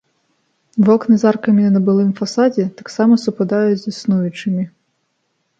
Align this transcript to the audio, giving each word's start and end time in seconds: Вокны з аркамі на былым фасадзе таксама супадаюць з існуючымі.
Вокны 0.87 1.15
з 1.23 1.27
аркамі 1.31 1.67
на 1.75 1.81
былым 1.89 2.09
фасадзе 2.21 2.65
таксама 2.79 3.13
супадаюць 3.25 3.79
з 3.83 3.87
існуючымі. 3.97 4.63